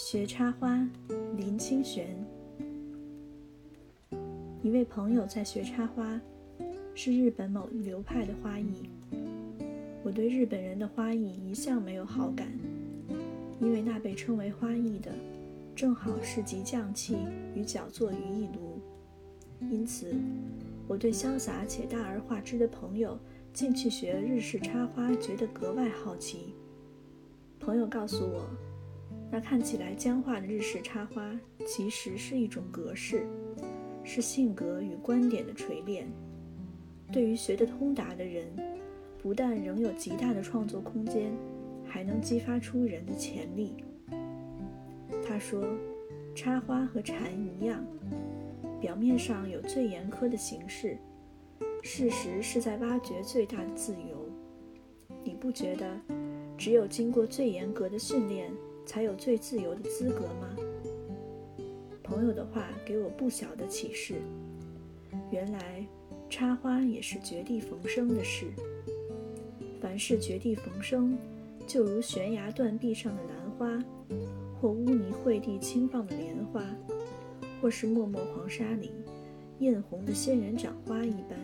[0.00, 0.88] 学插花，
[1.36, 2.06] 林清玄。
[4.62, 6.20] 一位朋友在学插花，
[6.94, 8.88] 是日本某流派的花艺。
[10.04, 12.46] 我对日本人的花艺一向没有好感，
[13.60, 15.10] 因为那被称为花艺的，
[15.74, 17.16] 正好是集匠气
[17.56, 18.78] 与脚作于一炉。
[19.68, 20.14] 因此，
[20.86, 23.18] 我对潇洒且大而化之的朋友
[23.52, 26.54] 进去学日式插花，觉得格外好奇。
[27.58, 28.48] 朋友告诉我。
[29.30, 33.26] 那看起来僵化的日式插花，其实是一种格式，
[34.02, 36.08] 是性格与观点的锤炼。
[37.12, 38.46] 对于学得通达的人，
[39.22, 41.30] 不但仍有极大的创作空间，
[41.84, 43.76] 还能激发出人的潜力。
[45.26, 45.62] 他说，
[46.34, 47.84] 插花和禅一样，
[48.80, 50.96] 表面上有最严苛的形式，
[51.82, 54.26] 事实是在挖掘最大的自由。
[55.22, 56.00] 你不觉得，
[56.56, 58.50] 只有经过最严格的训练？
[58.88, 60.48] 才有最自由的资格吗？
[62.02, 64.14] 朋友的话给我不小的启示。
[65.30, 65.86] 原来
[66.30, 68.46] 插花也是绝地逢生的事。
[69.78, 71.18] 凡是绝地逢生，
[71.66, 73.84] 就如悬崖断壁上的兰花，
[74.58, 76.64] 或污泥秽地轻放的莲花，
[77.60, 78.90] 或是默默黄沙里
[79.58, 81.38] 艳红的仙人掌花一般，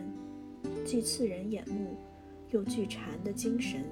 [0.83, 1.95] 既刺人眼目，
[2.53, 3.85] 又具禅的精神。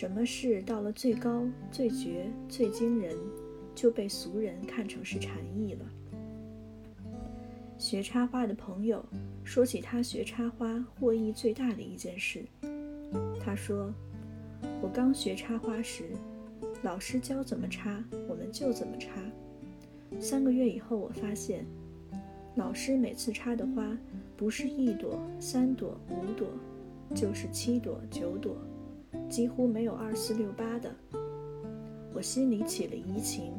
[0.00, 3.14] 什么事到了最高、最绝、最惊人，
[3.74, 5.84] 就被俗人看成是禅意了。
[7.76, 9.04] 学插花的朋友
[9.44, 12.42] 说起他学插花获益最大的一件事，
[13.44, 13.92] 他说
[14.80, 16.04] ：“我刚学插花时，
[16.82, 19.10] 老师教怎么插，我们就怎么插。
[20.18, 21.66] 三个月以后，我发现，
[22.54, 23.94] 老师每次插的花
[24.34, 26.48] 不是一朵、三朵、五朵，
[27.14, 28.56] 就是七朵、九朵。”
[29.30, 30.92] 几乎没有二四六八的，
[32.12, 33.52] 我心里起了疑情。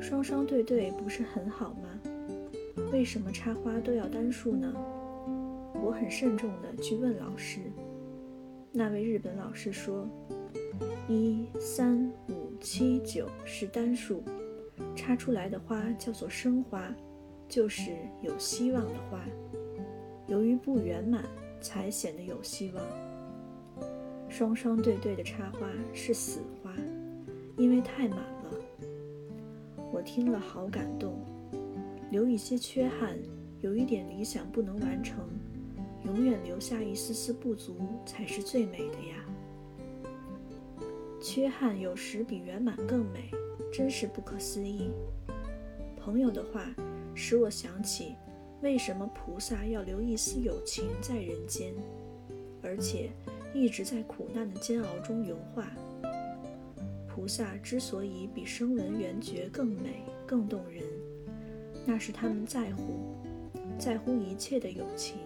[0.00, 2.00] 双双对对不是很好吗？
[2.90, 4.72] 为什么插花都要单数呢？
[5.84, 7.60] 我很慎重地去问老师。
[8.72, 10.08] 那位日本老师说：
[11.08, 14.22] 一三五七九是单数，
[14.94, 16.90] 插出来的花叫做生花，
[17.46, 19.20] 就是有希望的花。
[20.26, 21.22] 由于不圆满，
[21.60, 22.82] 才显得有希望。
[24.36, 26.70] 双双对对的插花是死花，
[27.56, 28.50] 因为太满了。
[29.90, 31.18] 我听了好感动，
[32.10, 33.16] 留一些缺憾，
[33.62, 35.26] 有一点理想不能完成，
[36.04, 39.24] 永远留下一丝丝不足，才是最美的呀。
[41.18, 43.30] 缺憾有时比圆满更美，
[43.72, 44.90] 真是不可思议。
[45.98, 46.70] 朋友的话
[47.14, 48.14] 使我想起，
[48.60, 51.72] 为什么菩萨要留一丝友情在人间，
[52.62, 53.10] 而且。
[53.56, 55.70] 一直在苦难的煎熬中融化。
[57.08, 60.84] 菩萨之所以比声闻缘觉更美、更动人，
[61.86, 63.14] 那是他们在乎，
[63.78, 65.16] 在乎一切的友情。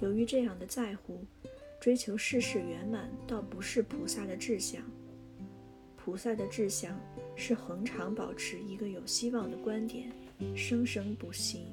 [0.00, 1.24] 由于这样的在乎，
[1.80, 4.80] 追求世事圆满，倒不是菩萨的志向。
[5.96, 6.98] 菩萨的志向
[7.34, 10.12] 是恒常保持一个有希望的观点，
[10.54, 11.66] 生生不息。